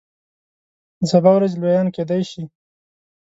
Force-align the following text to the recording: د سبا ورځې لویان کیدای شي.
د 0.99 1.01
سبا 1.11 1.31
ورځې 1.35 1.57
لویان 1.61 1.87
کیدای 1.95 2.21
شي. 2.31 2.43